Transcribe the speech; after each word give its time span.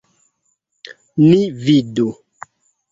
Ni 1.29 1.39
vidu! 1.67 2.11